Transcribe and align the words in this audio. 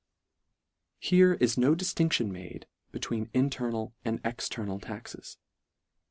Here 0.97 1.33
is 1.35 1.59
no 1.59 1.75
distinction 1.75 2.31
made, 2.33 2.65
between 2.91 3.29
in 3.35 3.51
ternal 3.51 3.93
and 4.03 4.19
external 4.25 4.79
taxes. 4.79 5.37